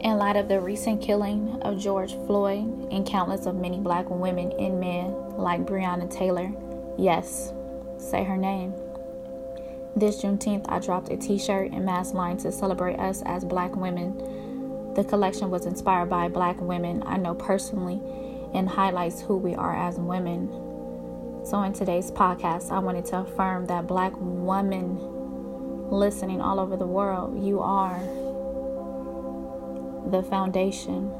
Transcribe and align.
In 0.00 0.16
light 0.16 0.36
of 0.36 0.46
the 0.46 0.60
recent 0.60 1.02
killing 1.02 1.58
of 1.62 1.76
George 1.76 2.14
Floyd 2.26 2.92
and 2.92 3.04
countless 3.04 3.46
of 3.46 3.56
many 3.56 3.78
black 3.78 4.08
women 4.08 4.52
and 4.52 4.78
men 4.78 5.12
like 5.36 5.66
Breonna 5.66 6.08
Taylor, 6.08 6.52
yes, 6.96 7.52
say 7.96 8.22
her 8.22 8.36
name. 8.36 8.74
This 9.96 10.22
Juneteenth, 10.22 10.66
I 10.68 10.78
dropped 10.78 11.10
a 11.10 11.16
t 11.16 11.36
shirt 11.36 11.72
and 11.72 11.84
mask 11.84 12.14
line 12.14 12.36
to 12.38 12.52
celebrate 12.52 13.00
us 13.00 13.22
as 13.26 13.44
black 13.44 13.74
women. 13.74 14.94
The 14.94 15.02
collection 15.02 15.50
was 15.50 15.66
inspired 15.66 16.08
by 16.08 16.28
black 16.28 16.60
women 16.60 17.02
I 17.04 17.16
know 17.16 17.34
personally 17.34 18.00
and 18.54 18.68
highlights 18.68 19.20
who 19.20 19.36
we 19.36 19.56
are 19.56 19.74
as 19.74 19.96
women. 19.96 20.48
So, 21.44 21.60
in 21.62 21.72
today's 21.72 22.12
podcast, 22.12 22.70
I 22.70 22.78
wanted 22.78 23.06
to 23.06 23.18
affirm 23.20 23.66
that 23.66 23.88
black 23.88 24.12
woman 24.16 24.96
listening 25.90 26.40
all 26.40 26.60
over 26.60 26.76
the 26.76 26.86
world, 26.86 27.44
you 27.44 27.60
are 27.60 27.98
the 30.10 30.22
foundation, 30.22 31.10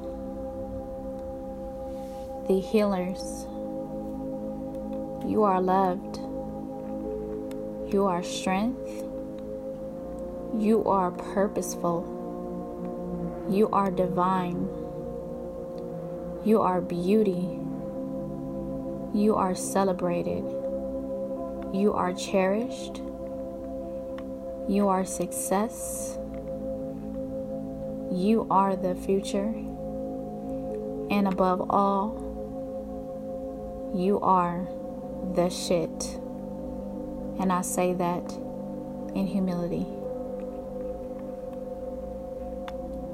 the 2.49 2.59
healers. 2.59 3.45
You 5.27 5.43
are 5.43 5.61
loved. 5.61 6.17
You 7.93 8.07
are 8.07 8.23
strength. 8.23 9.05
You 10.57 10.83
are 10.87 11.11
purposeful. 11.11 12.17
You 13.51 13.69
are 13.71 13.91
divine. 13.91 14.69
You 16.45 16.63
are 16.63 16.81
beauty. 16.81 17.59
You 19.13 19.35
are 19.37 19.55
celebrated. 19.55 20.45
You 21.75 21.93
are 21.95 22.15
cherished. 22.15 23.03
You 24.67 24.89
are 24.89 25.05
success. 25.05 26.19
You 28.11 28.47
are 28.51 28.75
the 28.75 28.95
future. 28.95 29.53
And 31.11 31.29
above 31.29 31.71
all, 31.71 32.25
you 33.95 34.19
are 34.21 34.67
the 35.35 35.51
shit. 35.51 36.19
And 37.39 37.53
I 37.53 37.61
say 37.61 37.93
that 37.93 38.33
in 39.15 39.27
humility. 39.27 39.87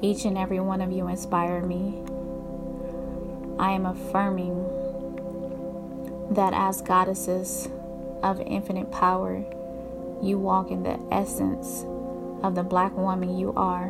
Each 0.01 0.23
and 0.23 0.37
every 0.37 0.61
one 0.61 0.79
of 0.79 0.91
you 0.93 1.07
inspire 1.09 1.61
me. 1.61 2.01
I 3.59 3.71
am 3.71 3.85
affirming 3.85 4.63
that 6.31 6.53
as 6.53 6.81
goddesses 6.81 7.67
of 8.23 8.39
infinite 8.41 8.91
power, 8.91 9.43
you 10.21 10.39
walk 10.39 10.71
in 10.71 10.83
the 10.83 10.99
essence 11.11 11.85
of 12.43 12.55
the 12.55 12.63
black 12.63 12.95
woman 12.95 13.37
you 13.37 13.53
are 13.55 13.89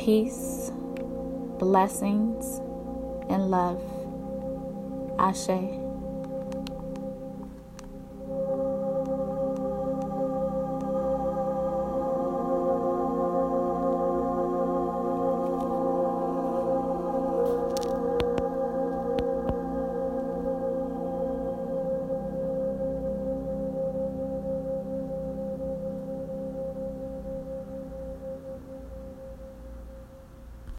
peace, 0.00 0.72
blessings, 1.58 2.58
and 3.28 3.50
love. 3.50 3.82
Ashe. 5.18 5.89